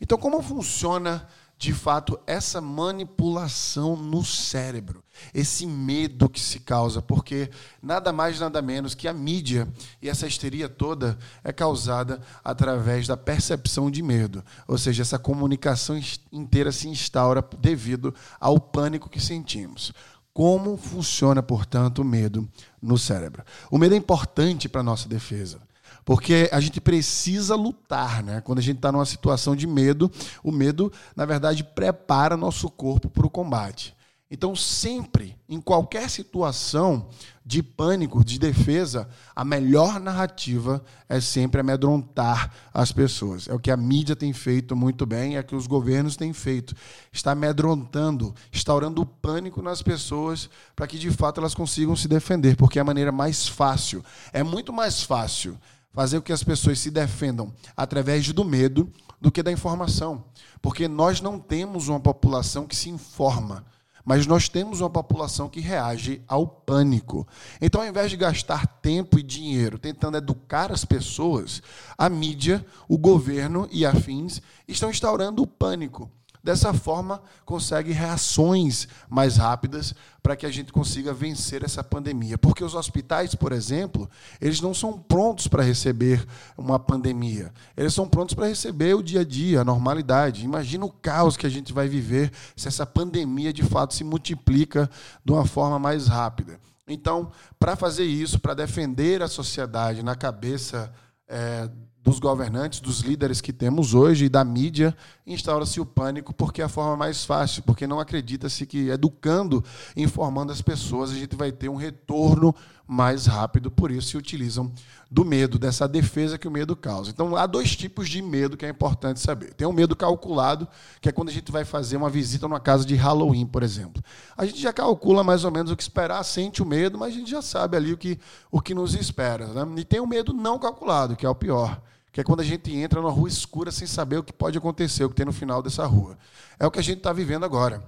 Então 0.01 0.17
como 0.17 0.41
funciona 0.41 1.25
de 1.57 1.73
fato, 1.73 2.19
essa 2.27 2.61
manipulação 2.61 3.95
no 3.95 4.23
cérebro, 4.23 5.03
esse 5.33 5.65
medo 5.65 6.29
que 6.29 6.39
se 6.39 6.59
causa, 6.59 7.01
porque 7.01 7.49
nada 7.81 8.13
mais, 8.13 8.39
nada 8.39 8.61
menos 8.61 8.93
que 8.93 9.07
a 9.07 9.13
mídia 9.13 9.67
e 9.99 10.07
essa 10.07 10.27
histeria 10.27 10.69
toda 10.69 11.17
é 11.43 11.51
causada 11.51 12.21
através 12.43 13.07
da 13.07 13.17
percepção 13.17 13.89
de 13.89 14.03
medo. 14.03 14.45
Ou 14.67 14.77
seja, 14.77 15.01
essa 15.01 15.17
comunicação 15.17 15.99
inteira 16.31 16.71
se 16.71 16.87
instaura 16.87 17.43
devido 17.59 18.13
ao 18.39 18.59
pânico 18.59 19.09
que 19.09 19.19
sentimos. 19.19 19.91
Como 20.31 20.77
funciona, 20.77 21.41
portanto, 21.41 22.03
o 22.03 22.05
medo 22.05 22.47
no 22.79 22.99
cérebro? 22.99 23.43
O 23.71 23.79
medo 23.79 23.95
é 23.95 23.97
importante 23.97 24.69
para 24.69 24.81
a 24.81 24.83
nossa 24.83 25.09
defesa. 25.09 25.66
Porque 26.07 26.49
a 26.53 26.61
gente 26.61 26.79
precisa 26.79 27.53
lutar, 27.53 28.23
né? 28.23 28.39
Quando 28.39 28.59
a 28.59 28.61
gente 28.61 28.77
está 28.77 28.93
numa 28.93 29.05
situação 29.05 29.53
de 29.57 29.67
medo, 29.67 30.09
o 30.41 30.53
medo, 30.53 30.89
na 31.13 31.25
verdade, 31.25 31.65
prepara 31.65 32.37
nosso 32.37 32.69
corpo 32.69 33.09
para 33.09 33.27
o 33.27 33.29
combate. 33.29 33.93
Então, 34.31 34.55
sempre, 34.55 35.37
em 35.49 35.59
qualquer 35.59 36.09
situação 36.09 37.09
de 37.45 37.61
pânico, 37.61 38.23
de 38.23 38.39
defesa, 38.39 39.09
a 39.35 39.43
melhor 39.43 39.99
narrativa 39.99 40.81
é 41.09 41.19
sempre 41.19 41.59
amedrontar 41.59 42.53
as 42.73 42.93
pessoas. 42.93 43.49
É 43.49 43.53
o 43.53 43.59
que 43.59 43.69
a 43.69 43.75
mídia 43.75 44.15
tem 44.15 44.31
feito 44.31 44.77
muito 44.77 45.05
bem, 45.05 45.35
é 45.35 45.41
o 45.41 45.43
que 45.43 45.55
os 45.57 45.67
governos 45.67 46.15
têm 46.15 46.31
feito. 46.31 46.73
Está 47.11 47.31
amedrontando, 47.31 48.33
instaurando 48.53 49.01
o 49.01 49.05
pânico 49.05 49.61
nas 49.61 49.81
pessoas 49.81 50.49
para 50.73 50.87
que, 50.87 50.97
de 50.97 51.11
fato, 51.11 51.41
elas 51.41 51.53
consigam 51.53 51.97
se 51.97 52.07
defender, 52.07 52.55
porque 52.55 52.79
é 52.79 52.81
a 52.81 52.85
maneira 52.85 53.11
mais 53.11 53.45
fácil. 53.45 54.01
É 54.31 54.41
muito 54.41 54.71
mais 54.71 55.03
fácil 55.03 55.57
fazer 55.97 56.19
com 56.19 56.25
que 56.25 56.31
as 56.31 56.43
pessoas 56.43 56.77
se 56.77 56.91
defendam 56.91 57.51
através 57.75 58.31
do 58.31 58.45
medo 58.45 58.87
do 59.19 59.31
que 59.31 59.41
da 59.41 59.51
informação. 59.51 60.25
Porque 60.61 60.87
nós 60.87 61.21
não 61.21 61.39
temos 61.39 61.87
uma 61.87 61.99
população 61.99 62.67
que 62.67 62.75
se 62.75 62.87
informa, 62.87 63.65
mas 64.05 64.27
nós 64.27 64.47
temos 64.47 64.79
uma 64.79 64.91
população 64.91 65.49
que 65.49 65.59
reage 65.59 66.21
ao 66.27 66.45
pânico. 66.45 67.27
Então, 67.59 67.81
ao 67.81 67.87
invés 67.87 68.11
de 68.11 68.15
gastar 68.15 68.67
tempo 68.79 69.17
e 69.17 69.23
dinheiro 69.23 69.79
tentando 69.79 70.17
educar 70.17 70.71
as 70.71 70.85
pessoas, 70.85 71.63
a 71.97 72.07
mídia, 72.07 72.63
o 72.87 72.95
governo 72.95 73.67
e 73.71 73.83
afins 73.83 74.39
estão 74.67 74.91
instaurando 74.91 75.41
o 75.41 75.47
pânico. 75.47 76.11
Dessa 76.47 76.73
forma, 76.73 77.21
consegue 77.43 77.91
reações 77.91 78.87
mais 79.09 79.35
rápidas 79.35 79.93
para 80.23 80.33
que 80.33 80.45
a 80.45 80.49
gente 80.49 80.71
consiga 80.71 81.13
vencer 81.13 81.61
essa 81.61 81.83
pandemia. 81.83 82.37
Porque 82.37 82.63
os 82.63 82.73
hospitais, 82.73 83.35
por 83.35 83.51
exemplo, 83.51 84.09
eles 84.39 84.61
não 84.61 84.73
são 84.73 84.97
prontos 84.97 85.49
para 85.49 85.61
receber 85.61 86.25
uma 86.57 86.79
pandemia. 86.79 87.51
Eles 87.75 87.93
são 87.93 88.07
prontos 88.07 88.33
para 88.33 88.47
receber 88.47 88.95
o 88.95 89.03
dia 89.03 89.19
a 89.19 89.23
dia, 89.25 89.59
a 89.59 89.65
normalidade. 89.65 90.45
Imagina 90.45 90.85
o 90.85 90.89
caos 90.89 91.35
que 91.35 91.45
a 91.45 91.49
gente 91.49 91.73
vai 91.73 91.89
viver 91.89 92.31
se 92.55 92.69
essa 92.69 92.85
pandemia 92.85 93.51
de 93.51 93.63
fato 93.63 93.93
se 93.93 94.05
multiplica 94.05 94.89
de 95.25 95.33
uma 95.33 95.45
forma 95.45 95.77
mais 95.77 96.07
rápida. 96.07 96.61
Então, 96.87 97.29
para 97.59 97.75
fazer 97.75 98.05
isso, 98.05 98.39
para 98.39 98.53
defender 98.53 99.21
a 99.21 99.27
sociedade 99.27 100.01
na 100.01 100.15
cabeça 100.15 100.93
é, 101.27 101.69
dos 102.07 102.19
governantes, 102.19 102.79
dos 102.79 103.01
líderes 103.01 103.41
que 103.41 103.51
temos 103.51 103.93
hoje 103.93 104.25
e 104.25 104.29
da 104.29 104.41
mídia, 104.41 104.95
instaura-se 105.25 105.81
o 105.81 105.85
pânico 105.85 106.33
porque 106.33 106.61
é 106.61 106.65
a 106.65 106.69
forma 106.69 106.95
mais 106.95 107.25
fácil, 107.25 107.61
porque 107.63 107.85
não 107.85 107.99
acredita-se 107.99 108.65
que 108.65 108.87
educando, 108.87 109.61
informando 109.93 110.53
as 110.53 110.61
pessoas, 110.61 111.11
a 111.11 111.15
gente 111.15 111.35
vai 111.35 111.51
ter 111.51 111.67
um 111.67 111.75
retorno 111.75 112.55
mais 112.87 113.25
rápido, 113.25 113.69
por 113.69 113.91
isso 113.91 114.07
se 114.07 114.17
utilizam 114.17 114.71
do 115.11 115.25
medo, 115.25 115.59
dessa 115.59 115.85
defesa 115.85 116.37
que 116.37 116.47
o 116.47 116.51
medo 116.51 116.77
causa. 116.77 117.09
Então 117.09 117.35
há 117.35 117.45
dois 117.45 117.75
tipos 117.75 118.07
de 118.07 118.21
medo 118.21 118.55
que 118.55 118.65
é 118.65 118.69
importante 118.69 119.19
saber. 119.19 119.53
Tem 119.53 119.67
o 119.67 119.71
um 119.71 119.73
medo 119.73 119.93
calculado, 119.93 120.65
que 121.01 121.09
é 121.09 121.11
quando 121.11 121.27
a 121.27 121.33
gente 121.33 121.51
vai 121.51 121.65
fazer 121.65 121.97
uma 121.97 122.09
visita 122.09 122.47
numa 122.47 122.61
casa 122.61 122.85
de 122.85 122.95
Halloween, 122.95 123.45
por 123.45 123.63
exemplo. 123.63 124.01
A 124.37 124.45
gente 124.45 124.61
já 124.61 124.71
calcula 124.71 125.25
mais 125.25 125.43
ou 125.43 125.51
menos 125.51 125.69
o 125.73 125.75
que 125.75 125.83
esperar, 125.83 126.23
sente 126.23 126.63
o 126.63 126.65
medo, 126.65 126.97
mas 126.97 127.13
a 127.13 127.17
gente 127.17 127.29
já 127.29 127.41
sabe 127.41 127.75
ali 127.75 127.91
o 127.91 127.97
que, 127.97 128.17
o 128.49 128.61
que 128.61 128.73
nos 128.73 128.95
espera. 128.95 129.47
Né? 129.47 129.81
E 129.81 129.83
tem 129.83 129.99
o 129.99 130.07
medo 130.07 130.31
não 130.31 130.57
calculado, 130.57 131.13
que 131.17 131.25
é 131.25 131.29
o 131.29 131.35
pior 131.35 131.81
que 132.11 132.21
é 132.21 132.23
quando 132.23 132.39
a 132.39 132.43
gente 132.43 132.73
entra 132.75 133.01
numa 133.01 133.11
rua 133.11 133.27
escura 133.29 133.71
sem 133.71 133.87
saber 133.87 134.17
o 134.17 134.23
que 134.23 134.33
pode 134.33 134.57
acontecer, 134.57 135.03
o 135.03 135.09
que 135.09 135.15
tem 135.15 135.25
no 135.25 135.33
final 135.33 135.61
dessa 135.61 135.85
rua. 135.85 136.17
É 136.59 136.65
o 136.65 136.71
que 136.71 136.79
a 136.79 136.83
gente 136.83 136.97
está 136.97 137.13
vivendo 137.13 137.43
agora. 137.43 137.83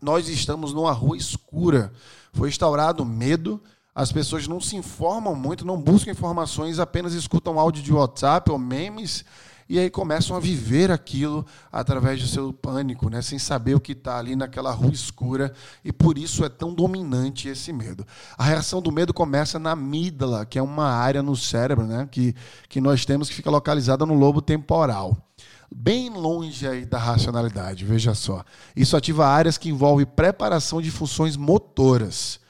Nós 0.00 0.28
estamos 0.28 0.72
numa 0.72 0.92
rua 0.92 1.16
escura. 1.16 1.92
Foi 2.32 2.48
instaurado 2.48 3.04
medo, 3.04 3.62
As 3.94 4.10
pessoas 4.10 4.48
não 4.48 4.58
se 4.58 4.74
informam 4.74 5.34
muito, 5.34 5.66
não 5.66 5.80
buscam 5.80 6.10
informações, 6.10 6.78
apenas 6.78 7.12
escutam 7.12 7.58
áudio 7.58 7.82
de 7.82 7.92
WhatsApp 7.92 8.50
ou 8.50 8.58
memes 8.58 9.22
e 9.68 9.78
aí 9.78 9.90
começam 9.90 10.36
a 10.36 10.40
viver 10.40 10.90
aquilo 10.90 11.44
através 11.70 12.20
do 12.20 12.28
seu 12.28 12.52
pânico, 12.52 13.08
né? 13.08 13.22
sem 13.22 13.38
saber 13.38 13.74
o 13.74 13.80
que 13.80 13.92
está 13.92 14.18
ali 14.18 14.36
naquela 14.36 14.72
rua 14.72 14.92
escura, 14.92 15.52
e 15.84 15.92
por 15.92 16.18
isso 16.18 16.44
é 16.44 16.48
tão 16.48 16.74
dominante 16.74 17.48
esse 17.48 17.72
medo. 17.72 18.06
A 18.36 18.44
reação 18.44 18.82
do 18.82 18.92
medo 18.92 19.14
começa 19.14 19.58
na 19.58 19.72
amígdala, 19.72 20.44
que 20.44 20.58
é 20.58 20.62
uma 20.62 20.90
área 20.90 21.22
no 21.22 21.36
cérebro 21.36 21.86
né? 21.86 22.08
que, 22.10 22.34
que 22.68 22.80
nós 22.80 23.04
temos 23.04 23.28
que 23.28 23.34
fica 23.34 23.50
localizada 23.50 24.04
no 24.06 24.14
lobo 24.14 24.40
temporal 24.42 25.16
bem 25.74 26.10
longe 26.10 26.68
aí 26.68 26.84
da 26.84 26.98
racionalidade, 26.98 27.86
veja 27.86 28.14
só. 28.14 28.44
Isso 28.76 28.94
ativa 28.94 29.26
áreas 29.26 29.56
que 29.56 29.70
envolvem 29.70 30.04
preparação 30.04 30.82
de 30.82 30.90
funções 30.90 31.34
motoras 31.34 32.41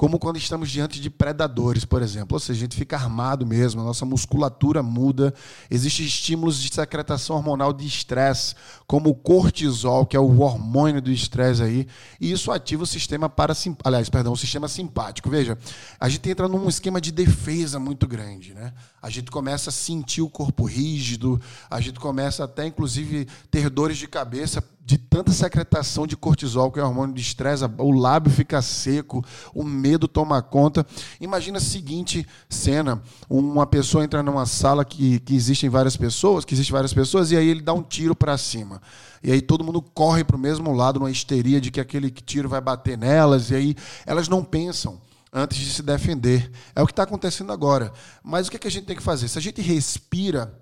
como 0.00 0.18
quando 0.18 0.38
estamos 0.38 0.70
diante 0.70 0.98
de 0.98 1.10
predadores, 1.10 1.84
por 1.84 2.00
exemplo. 2.00 2.34
Ou 2.34 2.40
seja, 2.40 2.60
a 2.60 2.62
gente 2.62 2.74
fica 2.74 2.96
armado 2.96 3.46
mesmo, 3.46 3.82
a 3.82 3.84
nossa 3.84 4.06
musculatura 4.06 4.82
muda, 4.82 5.34
existem 5.70 6.06
estímulos 6.06 6.58
de 6.58 6.74
secretação 6.74 7.36
hormonal 7.36 7.70
de 7.70 7.86
estresse, 7.86 8.54
como 8.86 9.10
o 9.10 9.14
cortisol, 9.14 10.06
que 10.06 10.16
é 10.16 10.18
o 10.18 10.40
hormônio 10.40 11.02
do 11.02 11.10
estresse 11.10 11.62
aí, 11.62 11.86
e 12.18 12.32
isso 12.32 12.50
ativa 12.50 12.82
o 12.82 12.86
sistema 12.86 13.28
parasimpático, 13.28 13.86
aliás, 13.86 14.08
perdão, 14.08 14.32
o 14.32 14.38
sistema 14.38 14.68
simpático. 14.68 15.28
Veja, 15.28 15.58
a 16.00 16.08
gente 16.08 16.30
entra 16.30 16.48
num 16.48 16.66
esquema 16.66 16.98
de 16.98 17.12
defesa 17.12 17.78
muito 17.78 18.08
grande, 18.08 18.54
né? 18.54 18.72
A 19.02 19.08
gente 19.08 19.30
começa 19.30 19.70
a 19.70 19.72
sentir 19.72 20.20
o 20.20 20.28
corpo 20.28 20.64
rígido, 20.64 21.40
a 21.70 21.80
gente 21.80 21.98
começa 21.98 22.44
até 22.44 22.66
inclusive 22.66 23.26
ter 23.50 23.70
dores 23.70 23.96
de 23.96 24.06
cabeça 24.06 24.62
de 24.84 24.98
tanta 24.98 25.30
secretação 25.30 26.06
de 26.06 26.16
cortisol, 26.16 26.70
que 26.70 26.80
é 26.80 26.82
o 26.82 26.86
hormônio 26.86 27.14
de 27.14 27.20
estresse, 27.20 27.64
o 27.78 27.92
lábio 27.92 28.30
fica 28.30 28.60
seco, 28.60 29.24
o 29.54 29.62
medo 29.62 30.08
toma 30.08 30.42
conta. 30.42 30.84
Imagina 31.20 31.58
a 31.58 31.60
seguinte 31.60 32.26
cena: 32.48 33.00
uma 33.28 33.66
pessoa 33.66 34.04
entra 34.04 34.22
numa 34.22 34.46
sala 34.46 34.84
que, 34.84 35.20
que 35.20 35.34
existem 35.34 35.70
várias 35.70 35.96
pessoas, 35.96 36.44
que 36.44 36.54
existem 36.54 36.72
várias 36.72 36.92
pessoas, 36.92 37.30
e 37.30 37.36
aí 37.36 37.48
ele 37.48 37.62
dá 37.62 37.72
um 37.72 37.82
tiro 37.82 38.16
para 38.16 38.36
cima. 38.36 38.82
E 39.22 39.30
aí 39.30 39.40
todo 39.40 39.62
mundo 39.62 39.80
corre 39.80 40.24
para 40.24 40.36
o 40.36 40.40
mesmo 40.40 40.72
lado, 40.72 40.98
numa 40.98 41.10
histeria 41.10 41.60
de 41.60 41.70
que 41.70 41.80
aquele 41.80 42.10
tiro 42.10 42.48
vai 42.48 42.60
bater 42.60 42.98
nelas, 42.98 43.50
e 43.50 43.54
aí 43.54 43.76
elas 44.04 44.28
não 44.28 44.42
pensam 44.42 44.98
antes 45.32 45.58
de 45.58 45.70
se 45.70 45.82
defender. 45.82 46.50
É 46.74 46.82
o 46.82 46.86
que 46.86 46.92
está 46.92 47.02
acontecendo 47.04 47.52
agora. 47.52 47.92
Mas 48.22 48.46
o 48.46 48.50
que, 48.50 48.56
é 48.56 48.60
que 48.60 48.68
a 48.68 48.70
gente 48.70 48.86
tem 48.86 48.96
que 48.96 49.02
fazer? 49.02 49.28
Se 49.28 49.38
a 49.38 49.42
gente 49.42 49.60
respira 49.60 50.52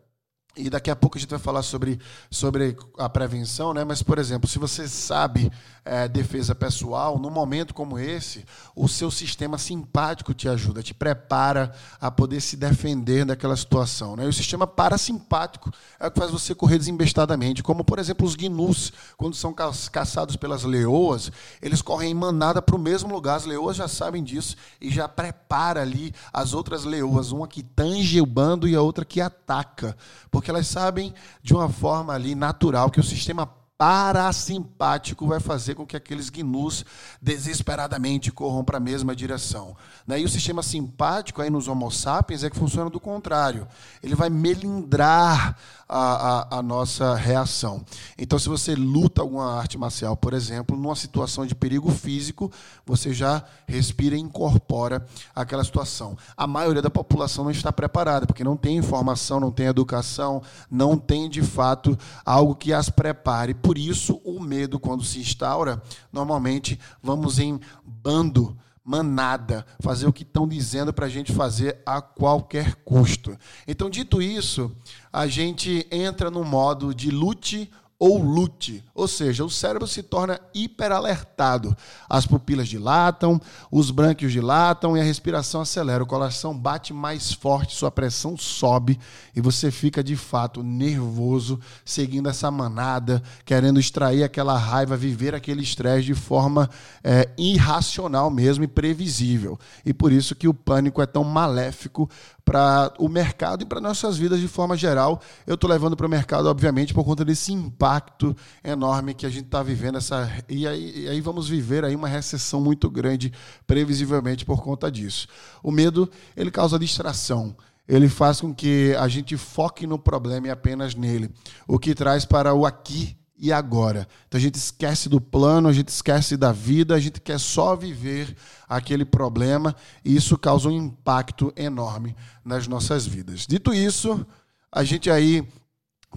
e 0.56 0.68
daqui 0.68 0.90
a 0.90 0.96
pouco 0.96 1.16
a 1.16 1.20
gente 1.20 1.30
vai 1.30 1.38
falar 1.38 1.62
sobre, 1.62 2.00
sobre 2.30 2.76
a 2.98 3.08
prevenção, 3.08 3.72
né? 3.72 3.84
mas, 3.84 4.02
por 4.02 4.18
exemplo, 4.18 4.48
se 4.48 4.58
você 4.58 4.88
sabe 4.88 5.52
é, 5.84 6.06
defesa 6.06 6.54
pessoal, 6.54 7.18
num 7.18 7.30
momento 7.30 7.72
como 7.72 7.98
esse, 7.98 8.44
o 8.74 8.88
seu 8.88 9.10
sistema 9.10 9.56
simpático 9.56 10.34
te 10.34 10.48
ajuda, 10.48 10.82
te 10.82 10.92
prepara 10.92 11.72
a 12.00 12.10
poder 12.10 12.40
se 12.40 12.56
defender 12.56 13.24
daquela 13.24 13.56
situação. 13.56 14.16
Né? 14.16 14.24
E 14.24 14.28
o 14.28 14.32
sistema 14.32 14.66
parasimpático 14.66 15.70
é 15.98 16.08
o 16.08 16.10
que 16.10 16.18
faz 16.18 16.30
você 16.30 16.54
correr 16.54 16.78
desembestadamente, 16.78 17.62
como, 17.62 17.84
por 17.84 17.98
exemplo, 17.98 18.26
os 18.26 18.34
gnus, 18.34 18.92
quando 19.16 19.34
são 19.34 19.54
caçados 19.54 20.36
pelas 20.36 20.64
leoas, 20.64 21.30
eles 21.62 21.80
correm 21.80 22.10
em 22.10 22.14
manada 22.14 22.60
para 22.60 22.76
o 22.76 22.78
mesmo 22.78 23.14
lugar, 23.14 23.36
as 23.36 23.46
leoas 23.46 23.76
já 23.76 23.88
sabem 23.88 24.22
disso 24.22 24.56
e 24.80 24.90
já 24.90 25.08
prepara 25.08 25.82
ali 25.82 26.12
as 26.32 26.52
outras 26.52 26.84
leoas, 26.84 27.32
uma 27.32 27.46
que 27.46 27.62
tange 27.62 28.20
o 28.20 28.26
bando 28.26 28.68
e 28.68 28.74
a 28.74 28.82
outra 28.82 29.04
que 29.04 29.20
ataca, 29.20 29.96
porque 30.30 30.47
porque 30.48 30.50
elas 30.50 30.66
sabem 30.66 31.12
de 31.42 31.52
uma 31.52 31.68
forma 31.68 32.14
ali 32.14 32.34
natural 32.34 32.90
que 32.90 32.98
o 32.98 33.02
sistema 33.02 33.46
parasimpático 33.78 35.24
vai 35.24 35.38
fazer 35.38 35.76
com 35.76 35.86
que 35.86 35.96
aqueles 35.96 36.28
gnus 36.30 36.84
desesperadamente 37.22 38.32
corram 38.32 38.64
para 38.64 38.78
a 38.78 38.80
mesma 38.80 39.14
direção. 39.14 39.76
E 40.08 40.24
o 40.24 40.28
sistema 40.28 40.64
simpático 40.64 41.40
aí 41.40 41.48
nos 41.48 41.68
Homo 41.68 41.88
sapiens 41.88 42.42
é 42.42 42.50
que 42.50 42.58
funciona 42.58 42.90
do 42.90 42.98
contrário. 42.98 43.68
Ele 44.02 44.16
vai 44.16 44.28
melindrar 44.28 45.56
a, 45.88 46.56
a, 46.56 46.58
a, 46.58 46.62
nossa 46.62 47.14
reação. 47.14 47.82
Então, 48.18 48.38
se 48.38 48.48
você 48.48 48.74
luta 48.74 49.22
alguma 49.22 49.58
arte 49.58 49.78
marcial, 49.78 50.16
por 50.16 50.34
exemplo, 50.34 50.76
numa 50.76 50.94
situação 50.94 51.46
de 51.46 51.54
perigo 51.54 51.90
físico, 51.90 52.52
você 52.84 53.14
já 53.14 53.42
respira 53.66 54.14
e 54.14 54.20
incorpora 54.20 55.06
aquela 55.34 55.64
situação. 55.64 56.16
A 56.36 56.46
maioria 56.46 56.82
da 56.82 56.90
população 56.90 57.44
não 57.44 57.50
está 57.50 57.72
preparada, 57.72 58.26
porque 58.26 58.44
não 58.44 58.56
tem 58.56 58.76
informação, 58.76 59.40
não 59.40 59.50
tem 59.50 59.66
educação, 59.66 60.42
não 60.70 60.98
tem 60.98 61.28
de 61.28 61.42
fato 61.42 61.96
algo 62.24 62.54
que 62.54 62.72
as 62.72 62.90
prepare 62.90 63.54
por 63.68 63.76
isso, 63.76 64.18
o 64.24 64.40
medo, 64.40 64.80
quando 64.80 65.04
se 65.04 65.18
instaura, 65.18 65.82
normalmente 66.10 66.80
vamos 67.02 67.38
em 67.38 67.60
bando, 67.84 68.56
manada, 68.82 69.66
fazer 69.78 70.06
o 70.06 70.12
que 70.12 70.22
estão 70.22 70.48
dizendo 70.48 70.90
para 70.90 71.04
a 71.04 71.08
gente 71.10 71.34
fazer 71.34 71.82
a 71.84 72.00
qualquer 72.00 72.76
custo. 72.76 73.36
Então, 73.66 73.90
dito 73.90 74.22
isso, 74.22 74.74
a 75.12 75.26
gente 75.26 75.86
entra 75.90 76.30
no 76.30 76.44
modo 76.44 76.94
de 76.94 77.10
lute 77.10 77.70
ou 78.00 78.22
lute, 78.22 78.84
ou 78.94 79.08
seja, 79.08 79.44
o 79.44 79.50
cérebro 79.50 79.86
se 79.86 80.04
torna 80.04 80.40
hiperalertado. 80.54 81.76
As 82.08 82.24
pupilas 82.24 82.68
dilatam, 82.68 83.40
os 83.72 83.90
brânquios 83.90 84.30
dilatam 84.30 84.96
e 84.96 85.00
a 85.00 85.02
respiração 85.02 85.62
acelera. 85.62 86.04
O 86.04 86.06
coração 86.06 86.56
bate 86.56 86.92
mais 86.92 87.32
forte, 87.32 87.74
sua 87.74 87.90
pressão 87.90 88.36
sobe 88.36 89.00
e 89.34 89.40
você 89.40 89.72
fica 89.72 90.02
de 90.02 90.14
fato 90.14 90.62
nervoso, 90.62 91.58
seguindo 91.84 92.28
essa 92.28 92.52
manada, 92.52 93.20
querendo 93.44 93.80
extrair 93.80 94.22
aquela 94.22 94.56
raiva, 94.56 94.96
viver 94.96 95.34
aquele 95.34 95.62
estresse 95.62 96.06
de 96.06 96.14
forma 96.14 96.70
é, 97.02 97.28
irracional 97.36 98.30
mesmo 98.30 98.62
e 98.62 98.68
previsível. 98.68 99.58
E 99.84 99.92
por 99.92 100.12
isso 100.12 100.36
que 100.36 100.46
o 100.46 100.54
pânico 100.54 101.02
é 101.02 101.06
tão 101.06 101.24
maléfico 101.24 102.08
para 102.48 102.94
o 102.98 103.10
mercado 103.10 103.62
e 103.62 103.66
para 103.66 103.78
nossas 103.78 104.16
vidas 104.16 104.40
de 104.40 104.48
forma 104.48 104.74
geral. 104.74 105.20
Eu 105.46 105.54
estou 105.54 105.68
levando 105.68 105.94
para 105.94 106.06
o 106.06 106.10
mercado, 106.10 106.46
obviamente, 106.48 106.94
por 106.94 107.04
conta 107.04 107.22
desse 107.22 107.52
impacto 107.52 108.34
enorme 108.64 109.12
que 109.12 109.26
a 109.26 109.28
gente 109.28 109.44
está 109.44 109.62
vivendo. 109.62 109.98
Essa, 109.98 110.32
e, 110.48 110.66
aí, 110.66 111.04
e 111.04 111.08
aí 111.10 111.20
vamos 111.20 111.46
viver 111.46 111.84
aí 111.84 111.94
uma 111.94 112.08
recessão 112.08 112.58
muito 112.58 112.90
grande, 112.90 113.30
previsivelmente, 113.66 114.46
por 114.46 114.62
conta 114.62 114.90
disso. 114.90 115.28
O 115.62 115.70
medo 115.70 116.10
ele 116.34 116.50
causa 116.50 116.78
distração 116.78 117.54
ele 117.86 118.06
faz 118.06 118.42
com 118.42 118.54
que 118.54 118.94
a 118.98 119.08
gente 119.08 119.34
foque 119.38 119.86
no 119.86 119.98
problema 119.98 120.48
e 120.48 120.50
apenas 120.50 120.94
nele, 120.94 121.30
o 121.66 121.78
que 121.78 121.94
traz 121.94 122.26
para 122.26 122.52
o 122.52 122.66
aqui 122.66 123.16
e 123.38 123.52
agora. 123.52 124.08
Então 124.26 124.38
a 124.38 124.40
gente 124.40 124.56
esquece 124.56 125.08
do 125.08 125.20
plano, 125.20 125.68
a 125.68 125.72
gente 125.72 125.88
esquece 125.88 126.36
da 126.36 126.52
vida, 126.52 126.94
a 126.94 127.00
gente 127.00 127.20
quer 127.20 127.38
só 127.38 127.76
viver 127.76 128.36
aquele 128.68 129.04
problema 129.04 129.74
e 130.04 130.16
isso 130.16 130.36
causa 130.36 130.68
um 130.68 130.72
impacto 130.72 131.52
enorme 131.56 132.16
nas 132.44 132.66
nossas 132.66 133.06
vidas. 133.06 133.46
Dito 133.46 133.72
isso, 133.72 134.26
a 134.70 134.82
gente 134.82 135.10
aí 135.10 135.46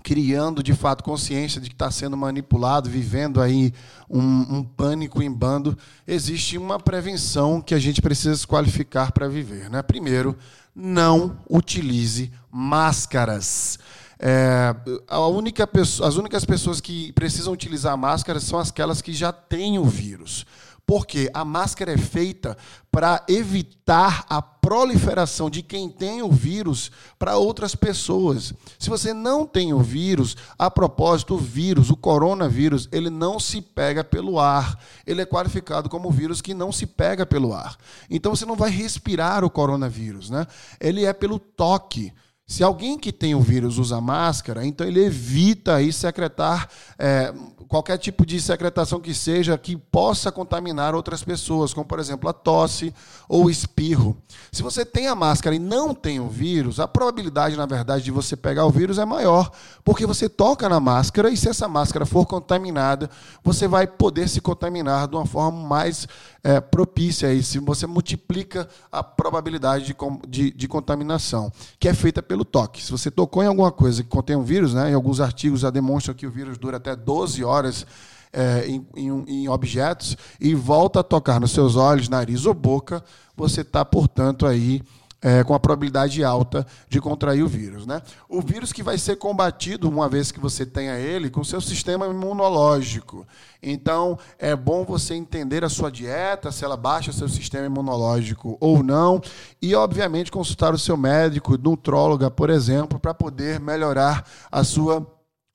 criando 0.03 0.63
de 0.63 0.73
fato 0.73 1.03
consciência 1.03 1.59
de 1.59 1.69
que 1.69 1.75
está 1.75 1.91
sendo 1.91 2.15
manipulado, 2.15 2.89
vivendo 2.89 3.41
aí 3.41 3.73
um, 4.09 4.57
um, 4.57 4.63
pânico 4.63 5.21
em 5.21 5.31
bando, 5.31 5.77
existe 6.07 6.57
uma 6.57 6.79
prevenção 6.79 7.61
que 7.61 7.75
a 7.75 7.79
gente 7.79 8.01
precisa 8.01 8.35
se 8.35 8.47
qualificar 8.47 9.11
para 9.11 9.27
viver. 9.27 9.69
Né? 9.69 9.81
Primeiro, 9.81 10.37
não 10.73 11.37
utilize 11.49 12.31
máscaras. 12.49 13.77
É, 14.23 14.75
a 15.07 15.25
única 15.25 15.65
pessoa, 15.65 16.07
as 16.07 16.15
únicas 16.15 16.45
pessoas 16.45 16.79
que 16.79 17.11
precisam 17.13 17.51
utilizar 17.51 17.97
máscara 17.97 18.39
são 18.39 18.59
aquelas 18.59 19.01
que 19.01 19.13
já 19.13 19.33
têm 19.33 19.79
o 19.79 19.83
vírus. 19.85 20.45
Porque 20.85 21.29
a 21.33 21.43
máscara 21.45 21.93
é 21.93 21.97
feita 21.97 22.57
para 22.91 23.23
evitar 23.27 24.25
a 24.29 24.41
proliferação 24.41 25.49
de 25.49 25.61
quem 25.61 25.89
tem 25.89 26.21
o 26.21 26.29
vírus 26.29 26.91
para 27.17 27.37
outras 27.37 27.73
pessoas. 27.73 28.53
Se 28.77 28.89
você 28.89 29.13
não 29.13 29.45
tem 29.45 29.73
o 29.73 29.79
vírus, 29.79 30.35
a 30.59 30.69
propósito, 30.69 31.35
o 31.35 31.37
vírus, 31.37 31.89
o 31.89 31.95
coronavírus, 31.95 32.89
ele 32.91 33.09
não 33.09 33.39
se 33.39 33.61
pega 33.61 34.03
pelo 34.03 34.39
ar. 34.39 34.77
Ele 35.07 35.21
é 35.21 35.25
qualificado 35.25 35.89
como 35.89 36.11
vírus 36.11 36.41
que 36.41 36.53
não 36.53 36.71
se 36.71 36.85
pega 36.85 37.25
pelo 37.25 37.53
ar. 37.53 37.75
Então 38.09 38.35
você 38.35 38.45
não 38.45 38.55
vai 38.55 38.69
respirar 38.69 39.43
o 39.43 39.49
coronavírus, 39.49 40.29
né? 40.29 40.45
Ele 40.79 41.05
é 41.05 41.13
pelo 41.13 41.39
toque. 41.39 42.13
Se 42.51 42.65
alguém 42.65 42.99
que 42.99 43.13
tem 43.13 43.33
o 43.33 43.39
vírus 43.39 43.77
usa 43.77 44.01
máscara, 44.01 44.65
então 44.65 44.85
ele 44.85 45.05
evita 45.05 45.75
aí 45.75 45.93
secretar 45.93 46.67
é, 47.03 47.33
qualquer 47.67 47.97
tipo 47.97 48.25
de 48.27 48.39
secretação 48.39 48.99
que 48.99 49.11
seja 49.11 49.57
que 49.57 49.75
possa 49.75 50.31
contaminar 50.31 50.93
outras 50.93 51.23
pessoas, 51.23 51.73
como 51.73 51.85
por 51.85 51.99
exemplo 51.99 52.29
a 52.29 52.33
tosse 52.33 52.93
ou 53.27 53.49
espirro. 53.49 54.15
Se 54.51 54.61
você 54.61 54.85
tem 54.85 55.07
a 55.07 55.15
máscara 55.15 55.55
e 55.55 55.59
não 55.59 55.95
tem 55.95 56.19
o 56.19 56.27
vírus, 56.27 56.79
a 56.79 56.87
probabilidade, 56.87 57.55
na 57.55 57.65
verdade, 57.65 58.03
de 58.03 58.11
você 58.11 58.35
pegar 58.35 58.65
o 58.65 58.69
vírus 58.69 58.99
é 58.99 59.05
maior, 59.05 59.49
porque 59.83 60.05
você 60.05 60.29
toca 60.29 60.69
na 60.69 60.79
máscara 60.79 61.31
e 61.31 61.37
se 61.37 61.49
essa 61.49 61.67
máscara 61.67 62.05
for 62.05 62.27
contaminada, 62.27 63.09
você 63.43 63.67
vai 63.67 63.87
poder 63.87 64.29
se 64.29 64.41
contaminar 64.41 65.07
de 65.07 65.15
uma 65.15 65.25
forma 65.25 65.67
mais 65.67 66.07
é, 66.43 66.59
propícia 66.59 67.33
e 67.33 67.41
se 67.41 67.57
você 67.59 67.87
multiplica 67.87 68.67
a 68.91 69.01
probabilidade 69.03 69.85
de, 69.85 69.95
de, 70.27 70.51
de, 70.51 70.67
contaminação, 70.67 71.51
que 71.79 71.87
é 71.87 71.93
feita 71.93 72.21
pelo 72.21 72.43
toque. 72.43 72.83
Se 72.83 72.91
você 72.91 73.09
tocou 73.09 73.43
em 73.43 73.47
alguma 73.47 73.71
coisa 73.71 74.03
que 74.03 74.09
contém 74.09 74.35
um 74.35 74.43
vírus, 74.43 74.73
né, 74.73 74.91
em 74.91 74.93
alguns 74.93 75.19
artigos 75.19 75.61
já 75.61 75.69
demonstram 75.69 76.15
que 76.15 76.27
o 76.27 76.31
vírus 76.31 76.57
dura 76.57 76.77
até 76.77 76.90
12 76.95 77.43
horas 77.43 77.85
é, 78.33 78.65
em, 78.67 78.87
em, 78.95 79.23
em 79.27 79.49
objetos 79.49 80.15
e 80.39 80.55
volta 80.55 81.01
a 81.01 81.03
tocar 81.03 81.39
nos 81.39 81.51
seus 81.51 81.75
olhos, 81.75 82.09
nariz 82.09 82.45
ou 82.45 82.53
boca, 82.53 83.03
você 83.35 83.61
está, 83.61 83.83
portanto, 83.83 84.45
aí 84.45 84.81
é, 85.21 85.43
com 85.43 85.53
a 85.53 85.59
probabilidade 85.59 86.23
alta 86.23 86.65
de 86.89 86.99
contrair 86.99 87.43
o 87.43 87.47
vírus. 87.47 87.85
Né? 87.85 88.01
O 88.27 88.41
vírus 88.41 88.73
que 88.73 88.81
vai 88.81 88.97
ser 88.97 89.17
combatido, 89.17 89.87
uma 89.87 90.09
vez 90.09 90.31
que 90.31 90.39
você 90.39 90.65
tenha 90.65 90.97
ele, 90.97 91.29
com 91.29 91.43
seu 91.43 91.61
sistema 91.61 92.07
imunológico. 92.07 93.25
Então, 93.61 94.17
é 94.39 94.55
bom 94.55 94.83
você 94.83 95.13
entender 95.13 95.63
a 95.63 95.69
sua 95.69 95.91
dieta, 95.91 96.51
se 96.51 96.65
ela 96.65 96.75
baixa 96.75 97.11
seu 97.11 97.29
sistema 97.29 97.67
imunológico 97.67 98.57
ou 98.59 98.81
não, 98.81 99.21
e, 99.61 99.75
obviamente, 99.75 100.31
consultar 100.31 100.73
o 100.73 100.79
seu 100.79 100.97
médico, 100.97 101.57
nutróloga, 101.57 102.31
por 102.31 102.49
exemplo, 102.49 102.99
para 102.99 103.13
poder 103.13 103.59
melhorar 103.59 104.25
a 104.51 104.63
sua 104.63 105.05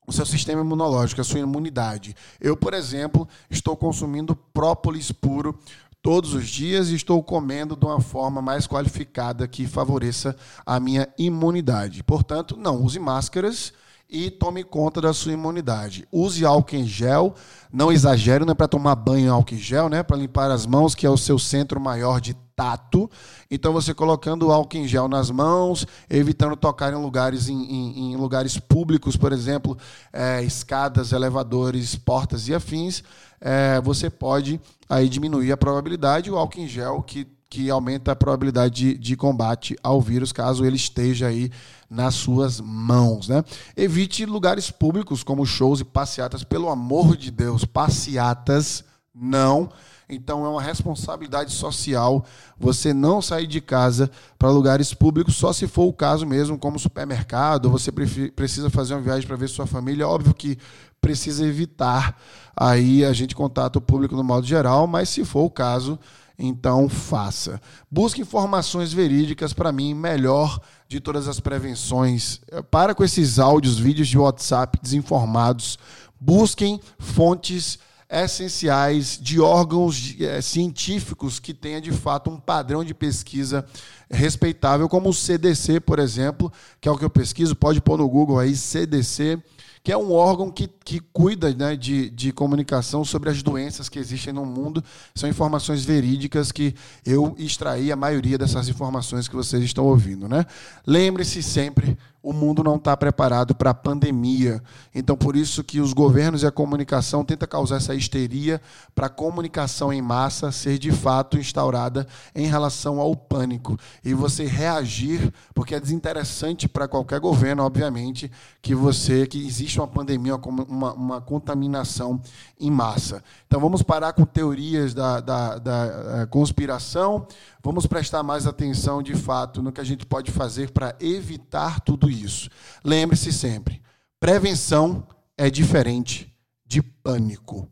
o 0.07 0.13
seu 0.13 0.25
sistema 0.25 0.61
imunológico, 0.61 1.19
a 1.19 1.23
sua 1.23 1.41
imunidade. 1.41 2.15
Eu, 2.39 2.55
por 2.55 2.73
exemplo, 2.73 3.27
estou 3.49 3.75
consumindo 3.75 4.35
própolis 4.53 5.11
puro 5.11 5.59
todos 6.01 6.33
os 6.33 6.47
dias 6.47 6.87
e 6.87 6.95
estou 6.95 7.21
comendo 7.21 7.75
de 7.75 7.85
uma 7.85 7.99
forma 7.99 8.41
mais 8.41 8.65
qualificada 8.65 9.45
que 9.49 9.67
favoreça 9.67 10.33
a 10.65 10.79
minha 10.79 11.09
imunidade. 11.17 12.01
Portanto, 12.03 12.55
não 12.55 12.81
use 12.81 12.97
máscaras 12.97 13.73
e 14.09 14.31
tome 14.31 14.63
conta 14.63 15.01
da 15.01 15.11
sua 15.11 15.33
imunidade. 15.33 16.07
Use 16.09 16.45
álcool 16.45 16.77
em 16.77 16.87
gel, 16.87 17.35
não 17.71 17.91
exagere, 17.91 18.45
não 18.45 18.53
é 18.53 18.55
para 18.55 18.69
tomar 18.69 18.95
banho 18.95 19.33
álcool 19.33 19.55
em 19.55 19.57
gel, 19.57 19.89
né? 19.89 20.01
Para 20.03 20.15
limpar 20.15 20.49
as 20.49 20.65
mãos, 20.65 20.95
que 20.95 21.05
é 21.05 21.09
o 21.09 21.17
seu 21.17 21.37
centro 21.37 21.81
maior 21.81 22.21
de 22.21 22.33
tato. 22.57 23.09
Então 23.51 23.71
você 23.71 23.93
colocando 23.93 24.47
o 24.47 24.51
álcool 24.51 24.77
em 24.77 24.87
gel 24.87 25.07
nas 25.07 25.29
mãos, 25.29 25.85
evitando 26.09 26.55
tocar 26.55 26.91
em 26.91 26.95
lugares, 26.95 27.47
em, 27.47 27.63
em, 27.63 28.11
em 28.11 28.15
lugares 28.15 28.57
públicos, 28.57 29.15
por 29.15 29.31
exemplo, 29.31 29.77
é, 30.11 30.41
escadas, 30.41 31.13
elevadores, 31.13 31.95
portas 31.95 32.47
e 32.47 32.55
afins, 32.55 33.03
é, 33.39 33.79
você 33.79 34.09
pode 34.09 34.59
aí 34.89 35.07
diminuir 35.07 35.51
a 35.51 35.57
probabilidade. 35.57 36.31
O 36.31 36.37
álcool 36.37 36.61
em 36.61 36.67
gel 36.67 37.03
que, 37.03 37.27
que 37.47 37.69
aumenta 37.69 38.13
a 38.13 38.15
probabilidade 38.15 38.73
de, 38.73 38.97
de 38.97 39.15
combate 39.15 39.75
ao 39.83 40.01
vírus, 40.01 40.31
caso 40.31 40.65
ele 40.65 40.77
esteja 40.77 41.27
aí 41.27 41.51
nas 41.87 42.15
suas 42.15 42.59
mãos. 42.59 43.29
Né? 43.29 43.43
Evite 43.75 44.25
lugares 44.25 44.71
públicos 44.71 45.23
como 45.23 45.45
shows 45.45 45.79
e 45.79 45.85
passeatas, 45.85 46.43
pelo 46.43 46.69
amor 46.69 47.15
de 47.15 47.29
Deus, 47.29 47.63
passeatas 47.65 48.83
não. 49.13 49.69
Então 50.09 50.45
é 50.45 50.49
uma 50.49 50.61
responsabilidade 50.61 51.51
social 51.51 52.25
você 52.57 52.93
não 52.93 53.21
sair 53.21 53.45
de 53.45 53.59
casa 53.59 54.09
para 54.39 54.49
lugares 54.49 54.93
públicos, 54.93 55.35
só 55.35 55.51
se 55.51 55.67
for 55.67 55.85
o 55.85 55.93
caso 55.93 56.25
mesmo, 56.25 56.57
como 56.57 56.79
supermercado, 56.79 57.69
você 57.69 57.91
precisa 57.91 58.69
fazer 58.69 58.93
uma 58.93 59.01
viagem 59.01 59.27
para 59.27 59.35
ver 59.35 59.49
sua 59.49 59.67
família. 59.67 60.07
Óbvio 60.07 60.33
que 60.33 60.57
precisa 61.01 61.45
evitar 61.45 62.19
aí 62.55 63.03
a 63.03 63.13
gente 63.13 63.35
contata 63.35 63.79
o 63.79 63.81
público 63.81 64.15
no 64.15 64.23
modo 64.23 64.47
geral, 64.47 64.87
mas 64.87 65.09
se 65.09 65.25
for 65.25 65.43
o 65.43 65.49
caso, 65.49 65.99
então 66.39 66.87
faça. 66.87 67.61
Busque 67.91 68.21
informações 68.21 68.93
verídicas 68.93 69.53
para 69.53 69.71
mim, 69.71 69.93
melhor 69.93 70.59
de 70.87 70.99
todas 70.99 71.27
as 71.27 71.39
prevenções. 71.39 72.39
Para 72.71 72.95
com 72.95 73.03
esses 73.03 73.39
áudios, 73.39 73.77
vídeos 73.77 74.07
de 74.07 74.17
WhatsApp 74.17 74.79
desinformados. 74.81 75.77
Busquem 76.19 76.79
fontes 76.97 77.77
essenciais 78.09 79.19
de 79.21 79.39
órgãos 79.39 80.15
é, 80.19 80.41
científicos 80.41 81.39
que 81.39 81.53
tenha 81.53 81.81
de 81.81 81.91
fato 81.91 82.29
um 82.29 82.39
padrão 82.39 82.83
de 82.83 82.93
pesquisa 82.93 83.65
respeitável, 84.09 84.87
como 84.87 85.09
o 85.09 85.13
CDC, 85.13 85.81
por 85.81 85.99
exemplo, 85.99 86.51
que 86.79 86.87
é 86.87 86.91
o 86.91 86.97
que 86.97 87.03
eu 87.03 87.09
pesquiso, 87.09 87.55
pode 87.55 87.81
pôr 87.81 87.97
no 87.97 88.07
Google 88.07 88.39
aí 88.39 88.55
CDC 88.55 89.41
que 89.87 89.91
é 89.93 89.97
um 89.97 90.11
órgão 90.11 90.51
que, 90.51 90.67
que 90.83 90.99
cuida 90.99 91.53
né, 91.53 91.73
de, 91.73 92.09
de 92.09 92.33
comunicação 92.33 93.05
sobre 93.05 93.29
as 93.29 93.41
doenças 93.41 93.87
que 93.87 93.97
existem 93.97 94.33
no 94.33 94.45
mundo. 94.45 94.83
São 95.15 95.29
informações 95.29 95.85
verídicas 95.85 96.51
que 96.51 96.75
eu 97.05 97.33
extraí 97.37 97.89
a 97.89 97.95
maioria 97.95 98.37
dessas 98.37 98.67
informações 98.67 99.29
que 99.29 99.35
vocês 99.37 99.63
estão 99.63 99.85
ouvindo. 99.85 100.27
Né? 100.27 100.45
Lembre-se 100.85 101.41
sempre, 101.41 101.97
o 102.21 102.33
mundo 102.33 102.63
não 102.63 102.75
está 102.75 102.95
preparado 102.97 103.55
para 103.55 103.69
a 103.69 103.73
pandemia. 103.73 104.61
Então, 104.93 105.15
por 105.15 105.35
isso 105.35 105.63
que 105.63 105.79
os 105.79 105.93
governos 105.93 106.43
e 106.43 106.45
a 106.45 106.51
comunicação 106.51 107.23
tentam 107.23 107.47
causar 107.47 107.77
essa 107.77 107.95
histeria 107.95 108.61
para 108.93 109.07
a 109.07 109.09
comunicação 109.09 109.93
em 109.93 110.01
massa 110.01 110.51
ser 110.51 110.77
de 110.77 110.91
fato 110.91 111.37
instaurada 111.37 112.07
em 112.35 112.47
relação 112.47 112.99
ao 112.99 113.15
pânico. 113.15 113.77
E 114.03 114.13
você 114.13 114.45
reagir, 114.45 115.31
porque 115.53 115.75
é 115.75 115.79
desinteressante 115.79 116.67
para 116.67 116.87
qualquer 116.87 117.19
governo, 117.19 117.63
obviamente, 117.63 118.31
que 118.61 118.75
você 118.75 119.25
que 119.25 119.45
existe 119.45 119.79
uma 119.79 119.87
pandemia, 119.87 120.35
uma, 120.35 120.93
uma 120.93 121.21
contaminação 121.21 122.19
em 122.59 122.71
massa. 122.71 123.23
Então, 123.45 123.61
vamos 123.61 123.81
parar 123.81 124.13
com 124.13 124.25
teorias 124.25 124.93
da, 124.93 125.19
da, 125.19 125.57
da 125.59 125.85
eh, 125.85 126.25
conspiração 126.25 127.25
Vamos 127.67 127.85
prestar 127.85 128.23
mais 128.23 128.47
atenção, 128.47 129.03
de 129.03 129.13
fato, 129.13 129.61
no 129.61 129.73
que 129.73 129.81
a 129.81 129.83
gente 129.83 130.05
pode 130.05 130.31
fazer 130.31 130.71
para 130.71 130.95
evitar 131.01 131.81
tudo 132.07 132.09
isso. 132.09 132.49
Lembre-se 132.83 133.31
sempre: 133.31 133.81
prevenção 134.19 135.05
é 135.37 135.49
diferente 135.49 136.33
de 136.65 136.81
pânico. 136.81 137.69